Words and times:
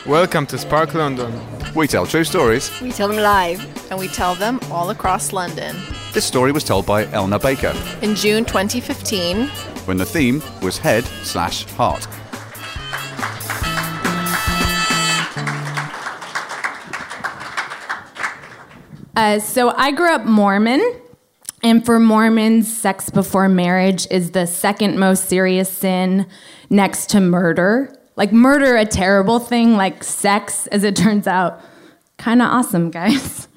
Welcome 0.06 0.45
to 0.45 0.59
Spark 0.59 0.94
London. 0.94 1.34
We 1.73 1.88
tell 1.88 2.06
true 2.06 2.23
stories. 2.23 2.70
We 2.80 2.92
tell 2.92 3.08
them 3.08 3.17
live. 3.17 3.66
and 3.89 4.00
we 4.00 4.08
tell 4.08 4.36
them 4.36 4.59
all 4.72 4.89
across 4.89 5.34
London. 5.34 5.76
This 6.14 6.26
story 6.26 6.52
was 6.52 6.64
told 6.64 6.86
by 6.86 7.06
Elna 7.06 7.42
Baker 7.42 7.73
In 8.02 8.16
June 8.16 8.45
2015, 8.45 9.50
when 9.88 9.98
the 9.98 10.06
theme 10.06 10.42
was 10.62 10.78
head 10.78 11.06
slash 11.24 11.66
heart. 11.72 12.06
Uh, 19.16 19.40
so 19.40 19.74
I 19.76 19.92
grew 19.92 20.14
up 20.14 20.26
Mormon, 20.26 21.02
and 21.64 21.84
for 21.84 22.00
Mormons, 22.00 22.72
sex 22.72 23.10
before 23.10 23.50
marriage 23.50 24.06
is 24.12 24.32
the 24.32 24.46
second 24.46 25.00
most 25.00 25.26
serious 25.26 25.72
sin 25.72 26.28
next 26.70 27.10
to 27.12 27.20
murder. 27.20 27.92
Like 28.16 28.32
murder, 28.32 28.76
a 28.76 28.86
terrible 28.86 29.40
thing, 29.40 29.76
like 29.76 30.04
sex, 30.04 30.68
as 30.68 30.84
it 30.84 30.96
turns 30.96 31.26
out, 31.26 31.62
kind 32.18 32.44
of 32.44 32.50
awesome, 32.50 32.92
guys. 32.92 33.48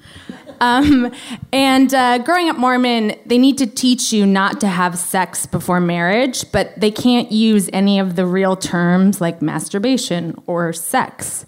Um, 0.61 1.11
and 1.51 1.93
uh, 1.93 2.19
growing 2.19 2.47
up 2.47 2.57
Mormon, 2.57 3.15
they 3.25 3.39
need 3.39 3.57
to 3.57 3.65
teach 3.65 4.13
you 4.13 4.25
not 4.25 4.61
to 4.61 4.67
have 4.67 4.97
sex 4.97 5.47
before 5.47 5.79
marriage, 5.79 6.49
but 6.51 6.79
they 6.79 6.91
can't 6.91 7.31
use 7.31 7.69
any 7.73 7.99
of 7.99 8.15
the 8.15 8.25
real 8.25 8.55
terms 8.55 9.19
like 9.19 9.41
masturbation 9.41 10.41
or 10.45 10.71
sex. 10.71 11.45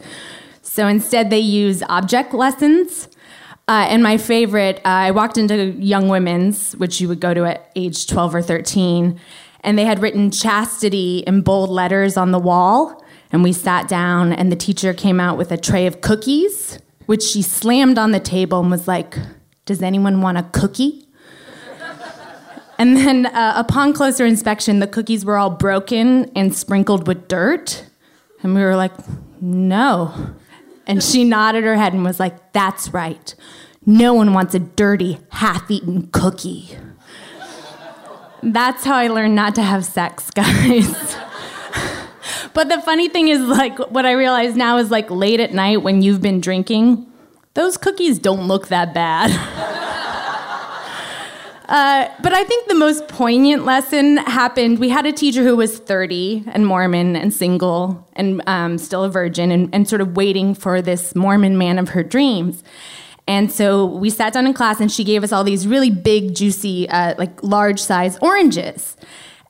So 0.64 0.88
instead, 0.88 1.30
they 1.30 1.39
use 1.39 1.84
object 1.84 2.34
lessons. 2.34 3.08
Uh, 3.67 3.86
and 3.88 4.02
my 4.02 4.17
favorite, 4.17 4.78
uh, 4.78 4.89
I 4.89 5.11
walked 5.11 5.38
into 5.38 5.72
Young 5.73 6.09
Women's, 6.09 6.74
which 6.74 7.00
you 7.00 7.07
would 7.07 7.19
go 7.19 7.34
to 7.34 7.45
at 7.45 7.72
age 7.75 8.07
12 8.07 8.35
or 8.35 8.41
13, 8.41 9.19
and 9.62 9.78
they 9.78 9.85
had 9.85 10.00
written 10.00 10.31
chastity 10.31 11.19
in 11.19 11.41
bold 11.41 11.69
letters 11.69 12.18
on 12.18 12.31
the 12.31 12.40
wall. 12.40 13.06
And 13.31 13.44
we 13.44 13.53
sat 13.53 13.88
down, 13.88 14.34
and 14.34 14.51
the 14.51 14.56
teacher 14.56 14.94
came 14.94 15.19
out 15.19 15.38
with 15.38 15.51
a 15.51 15.57
tray 15.57 15.88
of 15.88 16.01
cookies, 16.01 16.80
which 17.06 17.24
she 17.24 17.41
slammed 17.41 17.97
on 17.97 18.12
the 18.12 18.19
table 18.19 18.59
and 18.59 18.72
was 18.72 18.88
like, 18.88 19.18
Does 19.66 19.81
anyone 19.81 20.22
want 20.22 20.38
a 20.38 20.44
cookie? 20.44 21.08
And 22.80 22.97
then, 22.97 23.28
uh, 23.28 23.53
upon 23.56 23.94
closer 23.94 24.25
inspection, 24.25 24.80
the 24.80 24.88
cookies 24.88 25.24
were 25.24 25.38
all 25.38 25.52
broken 25.52 26.31
and 26.36 26.56
sprinkled 26.56 27.08
with 27.08 27.28
dirt. 27.28 27.86
And 28.42 28.56
we 28.56 28.62
were 28.62 28.75
like, 28.75 28.94
No. 29.40 30.34
And 30.88 31.02
she 31.03 31.24
nodded 31.24 31.63
her 31.63 31.75
head 31.75 31.94
and 31.94 32.03
was 32.03 32.19
like, 32.19 32.52
That's 32.52 32.90
right. 32.92 33.36
No 33.86 34.13
one 34.13 34.34
wants 34.34 34.56
a 34.56 34.59
dirty, 34.59 35.19
half 35.30 35.69
eaten 35.69 36.08
cookie. 36.08 36.78
That's 38.42 38.84
how 38.84 38.96
I 38.96 39.08
learned 39.08 39.36
not 39.36 39.56
to 39.56 39.62
have 39.62 39.86
sex, 39.86 40.30
guys. 40.36 41.16
But 42.53 42.69
the 42.69 42.81
funny 42.81 43.09
thing 43.09 43.28
is, 43.28 43.41
like, 43.41 43.78
what 43.91 44.06
I 44.06 44.12
realize 44.12 44.56
now 44.56 44.78
is 44.78 44.91
like 44.91 45.09
late 45.09 45.40
at 45.40 45.53
night 45.53 45.84
when 45.84 46.02
you've 46.02 46.22
been 46.22 46.41
drinking, 46.41 47.06
those 47.53 47.78
cookies 47.78 48.19
don't 48.19 48.47
look 48.47 48.68
that 48.68 48.94
bad. 48.94 49.80
Uh, 51.74 52.08
but 52.22 52.34
I 52.34 52.44
think 52.44 52.68
the 52.68 52.75
most 52.75 53.08
poignant 53.08 53.66
lesson 53.66 54.18
happened. 54.18 54.80
We 54.80 54.90
had 54.90 55.06
a 55.06 55.13
teacher 55.13 55.44
who 55.44 55.56
was 55.56 55.80
30 55.80 56.44
and 56.47 56.68
Mormon 56.68 57.16
and 57.16 57.34
single 57.34 58.08
and 58.13 58.44
um, 58.47 58.78
still 58.78 59.03
a 59.03 59.09
virgin 59.09 59.50
and, 59.50 59.74
and 59.74 59.88
sort 59.88 60.02
of 60.02 60.16
waiting 60.16 60.56
for 60.56 60.81
this 60.81 61.16
Mormon 61.16 61.58
man 61.58 61.80
of 61.80 61.90
her 61.90 62.03
dreams. 62.03 62.63
And 63.28 63.52
so 63.52 63.86
we 63.86 64.09
sat 64.09 64.34
down 64.34 64.46
in 64.46 64.53
class 64.53 64.81
and 64.81 64.92
she 64.92 65.03
gave 65.03 65.24
us 65.24 65.31
all 65.31 65.44
these 65.44 65.66
really 65.66 65.90
big, 65.90 66.36
juicy, 66.36 66.90
uh, 66.90 67.16
like 67.18 67.42
large 67.42 67.80
size 67.80 68.18
oranges. 68.22 68.97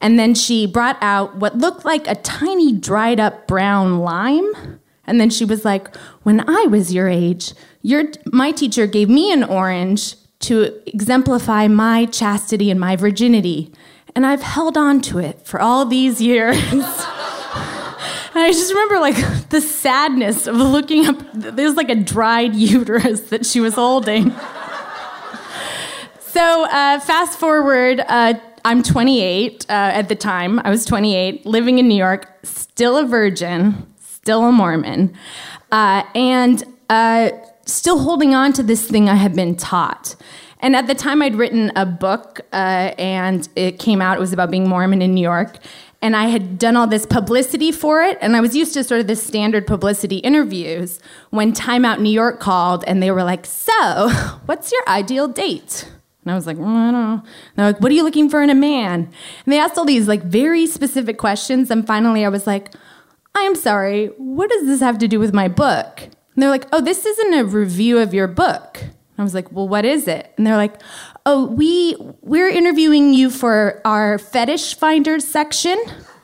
And 0.03 0.19
then 0.19 0.35
she 0.35 0.67
brought 0.67 0.97
out 1.01 1.37
what 1.37 1.57
looked 1.57 1.85
like 1.85 2.09
a 2.09 2.15
tiny 2.15 2.73
dried 2.73 3.21
up 3.21 3.47
brown 3.47 3.99
lime. 3.99 4.81
And 5.05 5.19
then 5.19 5.29
she 5.29 5.45
was 5.45 5.63
like, 5.63 5.95
When 6.23 6.41
I 6.41 6.67
was 6.69 6.93
your 6.93 7.07
age, 7.07 7.53
your, 7.81 8.03
my 8.25 8.51
teacher 8.51 8.85
gave 8.85 9.07
me 9.09 9.31
an 9.31 9.45
orange 9.45 10.15
to 10.41 10.81
exemplify 10.85 11.69
my 11.69 12.05
chastity 12.07 12.69
and 12.69 12.81
my 12.81 12.97
virginity. 12.97 13.71
And 14.13 14.25
I've 14.25 14.41
held 14.41 14.77
on 14.77 14.99
to 15.03 15.19
it 15.19 15.47
for 15.47 15.61
all 15.61 15.85
these 15.85 16.21
years. 16.21 16.57
and 16.73 16.83
I 16.83 18.49
just 18.51 18.73
remember 18.73 18.99
like 18.99 19.49
the 19.51 19.61
sadness 19.61 20.47
of 20.47 20.57
looking 20.57 21.05
up, 21.05 21.15
there's 21.33 21.75
like 21.75 21.89
a 21.89 21.95
dried 21.95 22.55
uterus 22.55 23.21
that 23.29 23.45
she 23.45 23.61
was 23.61 23.75
holding. 23.75 24.31
so 26.19 26.65
uh, 26.65 26.99
fast 26.99 27.39
forward, 27.39 28.01
uh, 28.05 28.33
I'm 28.65 28.81
28 28.81 29.65
uh, 29.67 29.73
at 29.73 30.09
the 30.09 30.15
time. 30.15 30.59
I 30.63 30.69
was 30.69 30.85
28, 30.85 31.45
living 31.45 31.79
in 31.79 31.87
New 31.87 31.97
York, 31.97 32.27
still 32.43 32.97
a 32.97 33.05
virgin, 33.05 33.87
still 33.99 34.45
a 34.45 34.51
Mormon, 34.51 35.13
uh, 35.71 36.03
and 36.15 36.63
uh, 36.89 37.31
still 37.65 37.99
holding 37.99 38.33
on 38.33 38.53
to 38.53 38.63
this 38.63 38.87
thing 38.87 39.09
I 39.09 39.15
had 39.15 39.35
been 39.35 39.55
taught. 39.55 40.15
And 40.59 40.77
at 40.77 40.87
the 40.87 40.95
time, 40.95 41.21
I'd 41.21 41.35
written 41.35 41.73
a 41.75 41.85
book, 41.85 42.39
uh, 42.53 42.93
and 42.97 43.47
it 43.57 43.79
came 43.79 44.01
out. 44.01 44.15
It 44.15 44.21
was 44.21 44.31
about 44.31 44.49
being 44.49 44.69
Mormon 44.69 45.01
in 45.01 45.13
New 45.13 45.21
York. 45.21 45.57
And 46.01 46.15
I 46.15 46.27
had 46.27 46.57
done 46.57 46.77
all 46.77 46.87
this 46.87 47.05
publicity 47.05 47.71
for 47.71 48.01
it, 48.01 48.17
and 48.21 48.35
I 48.35 48.41
was 48.41 48.55
used 48.55 48.73
to 48.75 48.83
sort 48.83 49.01
of 49.01 49.07
the 49.07 49.15
standard 49.15 49.67
publicity 49.67 50.17
interviews 50.17 50.99
when 51.31 51.51
Time 51.51 51.83
Out 51.83 51.99
New 51.99 52.11
York 52.11 52.39
called, 52.39 52.83
and 52.87 53.03
they 53.03 53.11
were 53.11 53.23
like, 53.23 53.45
So, 53.45 54.09
what's 54.45 54.71
your 54.71 54.87
ideal 54.87 55.27
date? 55.27 55.89
And 56.23 56.31
I 56.31 56.35
was 56.35 56.47
like, 56.47 56.57
mm, 56.57 56.65
I 56.65 56.91
don't 56.91 56.93
know. 56.93 57.13
And 57.13 57.23
they're 57.55 57.65
like, 57.65 57.81
what 57.81 57.91
are 57.91 57.95
you 57.95 58.03
looking 58.03 58.29
for 58.29 58.41
in 58.41 58.49
a 58.49 58.55
man? 58.55 59.11
And 59.45 59.53
they 59.53 59.59
asked 59.59 59.77
all 59.77 59.85
these 59.85 60.07
like 60.07 60.23
very 60.23 60.65
specific 60.65 61.17
questions. 61.17 61.69
And 61.69 61.85
finally 61.85 62.25
I 62.25 62.29
was 62.29 62.47
like, 62.47 62.73
I 63.35 63.41
am 63.41 63.55
sorry, 63.55 64.07
what 64.17 64.49
does 64.49 64.65
this 64.65 64.79
have 64.79 64.97
to 64.99 65.07
do 65.07 65.19
with 65.19 65.33
my 65.33 65.47
book? 65.47 66.01
And 66.01 66.41
they're 66.41 66.49
like, 66.49 66.67
oh, 66.71 66.81
this 66.81 67.05
isn't 67.05 67.33
a 67.33 67.45
review 67.45 67.99
of 67.99 68.13
your 68.13 68.27
book. 68.27 68.79
And 68.81 69.19
I 69.19 69.23
was 69.23 69.33
like, 69.33 69.51
well, 69.51 69.67
what 69.67 69.85
is 69.85 70.07
it? 70.07 70.33
And 70.37 70.47
they're 70.47 70.57
like, 70.57 70.81
oh, 71.25 71.47
we 71.47 71.95
we're 72.21 72.49
interviewing 72.49 73.13
you 73.13 73.29
for 73.29 73.81
our 73.85 74.17
fetish 74.17 74.75
finders 74.75 75.27
section 75.27 75.77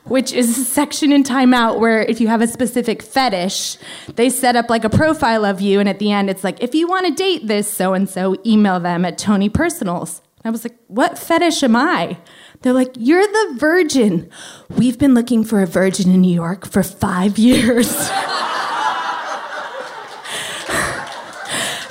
which 0.04 0.32
is 0.32 0.58
a 0.58 0.64
section 0.64 1.12
in 1.12 1.22
Time 1.22 1.52
Out 1.54 1.78
where 1.78 2.02
if 2.02 2.20
you 2.20 2.28
have 2.28 2.40
a 2.40 2.46
specific 2.46 3.02
fetish, 3.02 3.76
they 4.16 4.30
set 4.30 4.56
up 4.56 4.70
like 4.70 4.84
a 4.84 4.90
profile 4.90 5.44
of 5.44 5.60
you, 5.60 5.80
and 5.80 5.88
at 5.88 5.98
the 5.98 6.10
end 6.10 6.30
it's 6.30 6.44
like, 6.44 6.62
if 6.62 6.74
you 6.74 6.88
want 6.88 7.06
to 7.06 7.12
date 7.12 7.46
this 7.46 7.68
so 7.70 7.94
and 7.94 8.08
so, 8.08 8.36
email 8.44 8.80
them 8.80 9.04
at 9.04 9.18
Tony 9.18 9.48
Personals. 9.48 10.22
And 10.42 10.48
I 10.48 10.50
was 10.50 10.64
like, 10.64 10.76
what 10.86 11.18
fetish 11.18 11.62
am 11.62 11.76
I? 11.76 12.16
They're 12.62 12.72
like, 12.72 12.92
you're 12.98 13.26
the 13.26 13.54
virgin. 13.58 14.30
We've 14.70 14.98
been 14.98 15.14
looking 15.14 15.44
for 15.44 15.62
a 15.62 15.66
virgin 15.66 16.10
in 16.10 16.20
New 16.22 16.34
York 16.34 16.66
for 16.66 16.82
five 16.82 17.38
years. 17.38 17.90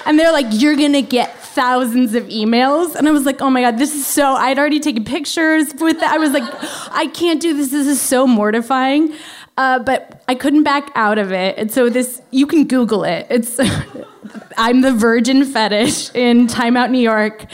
and 0.06 0.18
they're 0.18 0.32
like, 0.32 0.48
you're 0.50 0.76
gonna 0.76 1.02
get 1.02 1.39
thousands 1.50 2.14
of 2.14 2.24
emails. 2.26 2.96
And 2.96 3.08
I 3.08 3.12
was 3.12 3.26
like, 3.26 3.42
oh 3.42 3.50
my 3.50 3.62
God, 3.62 3.78
this 3.78 3.94
is 3.96 4.06
so, 4.06 4.34
I'd 4.34 4.58
already 4.58 4.80
taken 4.80 5.04
pictures 5.04 5.74
with 5.80 6.00
that. 6.00 6.14
I 6.14 6.18
was 6.18 6.32
like, 6.32 6.44
I 6.92 7.08
can't 7.08 7.42
do 7.42 7.56
this. 7.56 7.72
This 7.72 7.88
is 7.88 8.02
so 8.02 8.28
mortifying. 8.28 9.14
Uh, 9.58 9.80
but 9.80 10.24
I 10.30 10.36
couldn't 10.36 10.64
back 10.64 10.90
out 10.96 11.18
of 11.18 11.34
it. 11.34 11.58
And 11.58 11.70
so 11.70 11.90
this, 11.90 12.22
you 12.32 12.48
can 12.48 12.66
Google 12.66 13.04
it. 13.04 13.28
It's, 13.30 13.60
I'm 14.58 14.82
the 14.82 14.94
Virgin 14.94 15.44
Fetish 15.44 16.16
in 16.16 16.48
Timeout 16.48 16.92
New 16.92 17.00
York. 17.00 17.46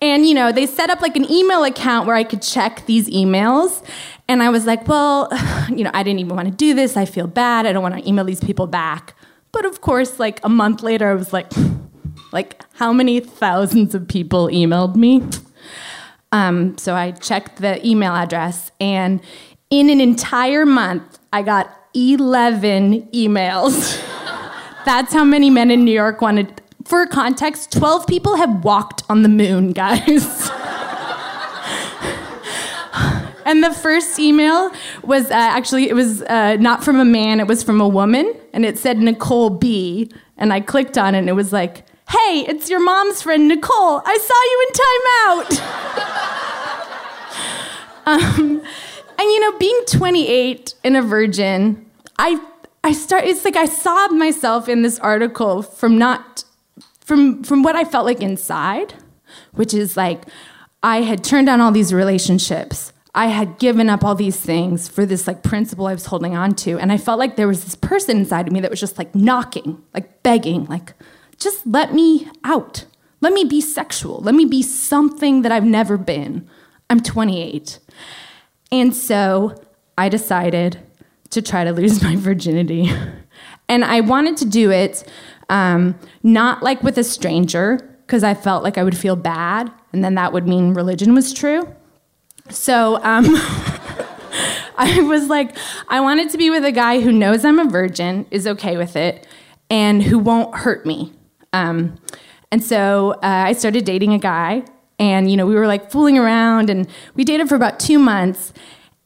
And, 0.00 0.26
you 0.26 0.34
know, 0.34 0.52
they 0.52 0.64
set 0.64 0.88
up 0.88 1.02
like 1.02 1.16
an 1.16 1.30
email 1.30 1.62
account 1.64 2.06
where 2.06 2.16
I 2.16 2.24
could 2.24 2.40
check 2.40 2.86
these 2.86 3.10
emails. 3.10 3.84
And 4.26 4.42
I 4.42 4.48
was 4.48 4.64
like, 4.64 4.88
well, 4.88 5.28
you 5.68 5.84
know, 5.84 5.90
I 5.92 6.02
didn't 6.02 6.20
even 6.20 6.34
want 6.34 6.48
to 6.48 6.54
do 6.54 6.72
this. 6.72 6.96
I 6.96 7.04
feel 7.04 7.26
bad. 7.26 7.66
I 7.66 7.72
don't 7.72 7.82
want 7.82 7.96
to 7.96 8.08
email 8.08 8.24
these 8.24 8.42
people 8.42 8.66
back. 8.66 9.14
But 9.52 9.66
of 9.66 9.80
course, 9.80 10.18
like 10.18 10.40
a 10.42 10.48
month 10.48 10.82
later, 10.82 11.10
I 11.10 11.14
was 11.14 11.32
like, 11.32 11.52
like, 12.32 12.62
how 12.74 12.92
many 12.92 13.20
thousands 13.20 13.94
of 13.94 14.06
people 14.08 14.48
emailed 14.48 14.96
me? 14.96 15.22
Um, 16.32 16.78
so 16.78 16.94
I 16.94 17.10
checked 17.10 17.56
the 17.56 17.84
email 17.86 18.12
address, 18.12 18.70
and 18.80 19.20
in 19.70 19.90
an 19.90 20.00
entire 20.00 20.64
month, 20.64 21.18
I 21.32 21.42
got 21.42 21.76
11 21.94 23.08
emails. 23.12 24.00
That's 24.84 25.12
how 25.12 25.24
many 25.24 25.50
men 25.50 25.70
in 25.70 25.84
New 25.84 25.92
York 25.92 26.20
wanted. 26.20 26.60
For 26.84 27.06
context, 27.06 27.72
12 27.72 28.06
people 28.06 28.36
have 28.36 28.64
walked 28.64 29.02
on 29.08 29.22
the 29.22 29.28
moon, 29.28 29.72
guys. 29.72 30.50
and 33.44 33.64
the 33.64 33.72
first 33.72 34.18
email 34.18 34.70
was 35.02 35.30
uh, 35.30 35.34
actually 35.34 35.88
it 35.88 35.94
was 35.94 36.22
uh, 36.22 36.56
not 36.60 36.84
from 36.84 37.00
a 37.00 37.04
man 37.04 37.40
it 37.40 37.46
was 37.46 37.62
from 37.62 37.80
a 37.80 37.88
woman 37.88 38.32
and 38.52 38.64
it 38.64 38.78
said 38.78 38.98
nicole 38.98 39.50
b 39.50 40.10
and 40.36 40.52
i 40.52 40.60
clicked 40.60 40.98
on 40.98 41.14
it 41.14 41.18
and 41.18 41.28
it 41.28 41.32
was 41.32 41.52
like 41.52 41.84
hey 42.10 42.44
it's 42.48 42.68
your 42.68 42.80
mom's 42.80 43.22
friend 43.22 43.48
nicole. 43.48 44.02
I 44.04 44.18
saw 44.18 44.40
you 44.50 44.66
in 44.66 45.58
timeout. 45.58 45.76
Um, 48.06 48.62
and 49.20 49.30
you 49.30 49.40
know 49.40 49.56
being 49.58 49.82
28 49.86 50.74
and 50.82 50.96
a 50.96 51.02
virgin 51.02 51.84
i 52.18 52.40
i 52.82 52.92
start 52.92 53.24
it's 53.24 53.44
like 53.44 53.56
i 53.56 53.66
saw 53.66 54.08
myself 54.08 54.68
in 54.68 54.82
this 54.82 54.98
article 54.98 55.62
from 55.62 55.98
not 55.98 56.42
from 57.00 57.44
from 57.44 57.62
what 57.62 57.76
i 57.76 57.84
felt 57.84 58.06
like 58.06 58.20
inside 58.20 58.94
which 59.52 59.74
is 59.74 59.96
like 59.96 60.22
i 60.82 61.02
had 61.02 61.22
turned 61.22 61.46
down 61.46 61.60
all 61.60 61.70
these 61.72 61.92
relationships. 61.92 62.92
I 63.12 63.26
had 63.26 63.58
given 63.58 63.90
up 63.90 64.04
all 64.04 64.14
these 64.14 64.36
things 64.36 64.88
for 64.88 65.04
this 65.04 65.26
like 65.26 65.42
principle 65.42 65.88
I 65.88 65.94
was 65.94 66.06
holding 66.06 66.36
on 66.36 66.54
to. 66.56 66.78
And 66.78 66.92
I 66.92 66.96
felt 66.96 67.18
like 67.18 67.34
there 67.34 67.48
was 67.48 67.64
this 67.64 67.74
person 67.74 68.18
inside 68.18 68.46
of 68.46 68.52
me 68.52 68.60
that 68.60 68.70
was 68.70 68.78
just 68.78 68.98
like 68.98 69.14
knocking, 69.14 69.82
like 69.92 70.22
begging, 70.22 70.66
like, 70.66 70.94
just 71.40 71.66
let 71.66 71.92
me 71.92 72.28
out. 72.44 72.84
Let 73.20 73.32
me 73.32 73.44
be 73.44 73.60
sexual. 73.60 74.20
Let 74.20 74.34
me 74.34 74.44
be 74.44 74.62
something 74.62 75.42
that 75.42 75.52
I've 75.52 75.64
never 75.64 75.98
been. 75.98 76.48
I'm 76.88 77.00
28. 77.00 77.78
And 78.72 78.94
so 78.94 79.60
I 79.98 80.08
decided 80.08 80.78
to 81.30 81.42
try 81.42 81.64
to 81.64 81.72
lose 81.72 82.02
my 82.04 82.16
virginity. 82.16 82.90
and 83.68 83.84
I 83.84 84.00
wanted 84.00 84.36
to 84.38 84.44
do 84.44 84.70
it 84.70 85.04
um, 85.48 85.98
not 86.22 86.62
like 86.62 86.82
with 86.82 86.96
a 86.96 87.04
stranger, 87.04 87.78
because 88.06 88.24
I 88.24 88.34
felt 88.34 88.64
like 88.64 88.78
I 88.78 88.82
would 88.82 88.96
feel 88.96 89.16
bad, 89.16 89.70
and 89.92 90.02
then 90.02 90.14
that 90.14 90.32
would 90.32 90.46
mean 90.46 90.74
religion 90.74 91.14
was 91.14 91.32
true. 91.32 91.72
So 92.48 92.96
um, 93.04 93.24
I 94.76 95.00
was 95.02 95.28
like, 95.28 95.56
I 95.88 96.00
wanted 96.00 96.30
to 96.30 96.38
be 96.38 96.50
with 96.50 96.64
a 96.64 96.72
guy 96.72 97.00
who 97.00 97.12
knows 97.12 97.44
I'm 97.44 97.58
a 97.58 97.70
virgin, 97.70 98.26
is 98.30 98.46
okay 98.46 98.76
with 98.76 98.96
it, 98.96 99.26
and 99.68 100.02
who 100.02 100.18
won't 100.18 100.54
hurt 100.56 100.86
me. 100.86 101.12
Um, 101.52 101.98
and 102.52 102.62
so 102.62 103.12
uh, 103.12 103.18
I 103.22 103.52
started 103.52 103.84
dating 103.84 104.12
a 104.12 104.18
guy, 104.18 104.64
and 104.98 105.30
you 105.30 105.36
know 105.36 105.46
we 105.46 105.54
were 105.54 105.66
like 105.66 105.90
fooling 105.90 106.18
around, 106.18 106.70
and 106.70 106.88
we 107.14 107.24
dated 107.24 107.48
for 107.48 107.54
about 107.54 107.78
two 107.80 107.98
months. 107.98 108.52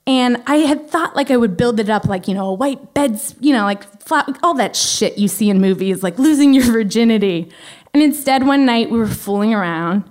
And 0.07 0.43
I 0.47 0.57
had 0.57 0.91
thought 0.91 1.17
like 1.17 1.31
I 1.31 1.37
would 1.37 1.57
build 1.57 1.81
it 1.81 1.89
up 1.89 2.05
like 2.05 2.29
you 2.29 2.35
know 2.35 2.53
white 2.53 2.95
beds, 2.95 3.35
you 3.41 3.53
know 3.53 3.65
like 3.65 4.03
flat, 4.03 4.39
all 4.43 4.55
that 4.55 4.77
shit 4.77 5.19
you 5.19 5.29
see 5.29 5.51
in 5.51 5.61
movies, 5.61 6.03
like 6.03 6.19
losing 6.19 6.55
your 6.55 6.65
virginity. 6.73 7.51
And 7.93 8.03
instead, 8.03 8.47
one 8.47 8.67
night 8.67 8.91
we 8.91 8.99
were 8.99 9.07
fooling 9.07 9.55
around, 9.55 10.05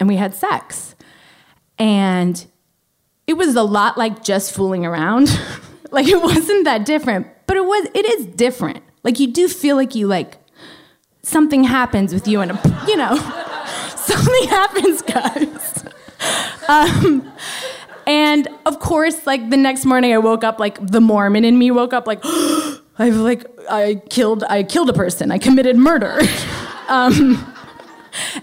and 0.00 0.08
we 0.08 0.16
had 0.16 0.34
sex. 0.34 0.94
And 1.78 2.44
it 3.26 3.34
was 3.34 3.54
a 3.54 3.62
lot 3.62 3.98
like 3.98 4.24
just 4.24 4.54
fooling 4.54 4.86
around. 4.86 5.28
like 5.90 6.08
it 6.08 6.20
wasn't 6.20 6.64
that 6.64 6.84
different, 6.84 7.26
but 7.46 7.56
it 7.56 7.64
was 7.64 7.88
it 7.94 8.06
is 8.06 8.26
different. 8.26 8.82
Like 9.04 9.20
you 9.20 9.28
do 9.28 9.48
feel 9.48 9.76
like 9.76 9.94
you 9.94 10.06
like 10.06 10.36
something 11.28 11.64
happens 11.64 12.14
with 12.14 12.26
you 12.26 12.40
and 12.40 12.52
a 12.52 12.84
you 12.86 12.96
know 12.96 13.16
something 13.96 14.48
happens, 14.48 15.02
guys. 15.02 15.84
Um, 16.68 17.30
and 18.06 18.48
of 18.64 18.80
course, 18.80 19.26
like 19.26 19.50
the 19.50 19.56
next 19.56 19.84
morning, 19.84 20.12
I 20.14 20.18
woke 20.18 20.44
up 20.44 20.58
like 20.58 20.84
the 20.84 21.00
Mormon 21.00 21.44
in 21.44 21.58
me 21.58 21.70
woke 21.70 21.92
up 21.92 22.06
like 22.06 22.20
I've 22.98 23.16
like 23.16 23.46
I 23.70 24.02
killed 24.08 24.44
I 24.44 24.62
killed 24.62 24.90
a 24.90 24.94
person. 24.94 25.30
I 25.30 25.38
committed 25.38 25.76
murder. 25.76 26.20
um, 26.88 27.54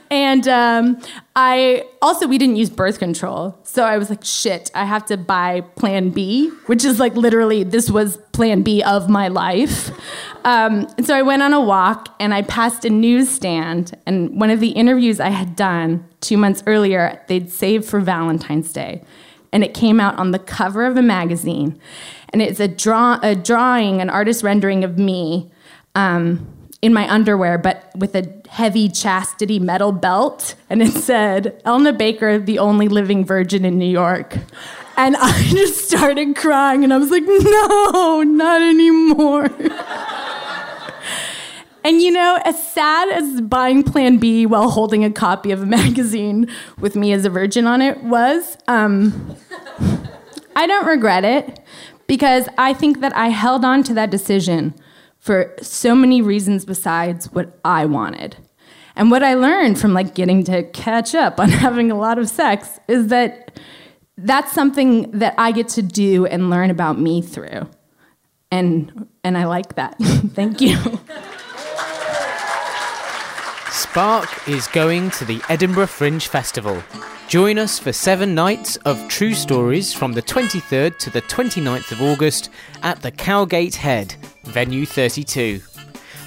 and 0.10 0.48
um, 0.48 1.02
I 1.36 1.86
also 2.02 2.28
we 2.28 2.38
didn't 2.38 2.56
use 2.56 2.70
birth 2.70 3.00
control, 3.00 3.58
so 3.64 3.84
I 3.84 3.98
was 3.98 4.10
like, 4.10 4.24
shit, 4.24 4.72
I 4.74 4.86
have 4.86 5.06
to 5.08 5.18
buy 5.18 5.62
Plan 5.76 6.10
B, 6.10 6.50
which 6.68 6.86
is 6.86 7.00
like 7.00 7.16
literally 7.16 7.64
this 7.64 7.90
was 7.90 8.18
Plan 8.32 8.62
B 8.62 8.82
of 8.84 9.10
my 9.10 9.28
life. 9.28 9.92
Um, 10.46 10.88
and 10.98 11.06
so 11.06 11.16
I 11.16 11.24
went 11.24 11.42
on 11.42 11.54
a 11.54 11.60
walk 11.60 12.16
and 12.20 12.34
I 12.34 12.44
passed 12.44 12.86
a 12.86 12.90
newsstand, 12.90 13.98
and 14.06 14.40
one 14.40 14.50
of 14.50 14.60
the 14.60 14.70
interviews 14.70 15.20
I 15.20 15.30
had 15.30 15.56
done 15.56 16.08
two 16.22 16.38
months 16.38 16.64
earlier, 16.68 17.22
they'd 17.28 17.52
saved 17.52 17.86
for 17.86 18.00
Valentine's 18.00 18.72
Day, 18.72 19.04
and 19.52 19.64
it 19.64 19.74
came 19.74 20.00
out 20.00 20.18
on 20.18 20.32
the 20.32 20.40
cover 20.40 20.86
of 20.86 20.98
a 20.98 21.02
magazine, 21.02 21.80
and 22.30 22.42
it's 22.42 22.60
a 22.60 22.68
draw 22.68 23.20
a 23.22 23.36
drawing, 23.36 24.02
an 24.02 24.10
artist 24.10 24.44
rendering 24.44 24.84
of 24.84 24.98
me. 24.98 25.52
Um, 25.96 26.55
in 26.86 26.94
my 26.94 27.12
underwear, 27.12 27.58
but 27.58 27.90
with 27.96 28.16
a 28.16 28.32
heavy 28.48 28.88
chastity 28.88 29.58
metal 29.58 29.92
belt. 29.92 30.54
And 30.70 30.84
it 30.84 30.92
said, 30.92 31.60
Elna 31.66 31.98
Baker, 31.98 32.38
the 32.38 32.60
only 32.60 32.88
living 32.88 33.26
virgin 33.26 33.66
in 33.66 33.80
New 33.80 33.90
York. 33.90 34.38
And 34.96 35.16
I 35.20 35.32
just 35.50 35.90
started 35.90 36.36
crying, 36.36 36.84
and 36.84 36.94
I 36.94 36.98
was 36.98 37.10
like, 37.10 37.24
no, 37.26 38.22
not 38.22 38.62
anymore. 38.62 39.46
and 41.84 42.04
you 42.04 42.12
know, 42.12 42.40
as 42.46 42.72
sad 42.72 43.10
as 43.10 43.42
buying 43.42 43.82
Plan 43.82 44.20
B 44.20 44.46
while 44.46 44.70
holding 44.70 45.04
a 45.04 45.10
copy 45.10 45.50
of 45.50 45.64
a 45.64 45.66
magazine 45.66 46.48
with 46.80 46.96
me 46.96 47.14
as 47.14 47.26
a 47.26 47.32
virgin 47.32 47.66
on 47.66 47.82
it 47.82 48.04
was, 48.04 48.60
um, 48.68 49.36
I 50.56 50.68
don't 50.68 50.86
regret 50.86 51.26
it 51.26 51.62
because 52.06 52.48
I 52.60 52.74
think 52.74 53.00
that 53.00 53.16
I 53.16 53.30
held 53.30 53.66
on 53.66 53.82
to 53.86 53.96
that 53.96 54.12
decision 54.12 54.76
for 55.26 55.52
so 55.60 55.96
many 55.96 56.22
reasons 56.22 56.66
besides 56.66 57.32
what 57.32 57.58
I 57.66 57.88
wanted. 57.88 58.38
And 58.96 59.10
what 59.10 59.24
I 59.24 59.34
learned 59.34 59.80
from 59.80 59.92
like 59.92 60.14
getting 60.14 60.44
to 60.44 60.62
catch 60.70 61.16
up 61.16 61.40
on 61.40 61.50
having 61.66 61.90
a 61.90 61.98
lot 61.98 62.20
of 62.20 62.30
sex 62.30 62.80
is 62.88 63.08
that 63.08 63.60
that's 64.20 64.54
something 64.54 65.10
that 65.18 65.34
I 65.40 65.52
get 65.52 65.68
to 65.70 65.82
do 65.82 66.28
and 66.28 66.52
learn 66.52 66.70
about 66.70 67.00
me 67.00 67.24
through. 67.24 67.68
And 68.52 69.08
and 69.24 69.36
I 69.36 69.46
like 69.46 69.74
that. 69.78 69.98
Thank 70.36 70.62
you. 70.62 70.78
Spark 73.72 74.48
is 74.48 74.68
going 74.68 75.10
to 75.12 75.26
the 75.26 75.42
Edinburgh 75.50 75.88
Fringe 75.88 76.28
Festival. 76.28 76.84
Join 77.28 77.58
us 77.58 77.80
for 77.80 77.92
seven 77.92 78.36
nights 78.36 78.76
of 78.78 79.08
true 79.08 79.34
stories 79.34 79.92
from 79.92 80.14
the 80.14 80.22
23rd 80.22 80.98
to 81.00 81.10
the 81.10 81.24
29th 81.24 81.92
of 81.92 82.02
August 82.02 82.50
at 82.84 83.02
the 83.02 83.12
Cowgate 83.12 83.76
Head, 83.76 84.16
venue 84.44 84.86
32. 84.86 85.60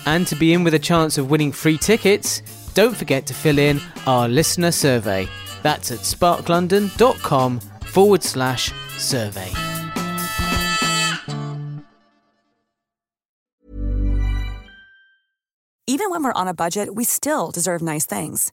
And 0.06 0.26
to 0.26 0.34
be 0.34 0.52
in 0.52 0.64
with 0.64 0.74
a 0.74 0.78
chance 0.78 1.16
of 1.16 1.30
winning 1.30 1.52
free 1.52 1.78
tickets, 1.78 2.42
don't 2.74 2.96
forget 2.96 3.26
to 3.26 3.34
fill 3.34 3.58
in 3.58 3.80
our 4.06 4.28
listener 4.28 4.72
survey. 4.72 5.28
That's 5.62 5.92
at 5.92 6.00
sparklondon.com 6.00 7.60
forward 7.60 8.22
slash 8.24 8.72
survey. 8.98 9.52
Even 15.86 16.10
when 16.10 16.22
we're 16.22 16.32
on 16.32 16.48
a 16.48 16.54
budget, 16.54 16.94
we 16.94 17.04
still 17.04 17.50
deserve 17.50 17.82
nice 17.82 18.04
things. 18.04 18.52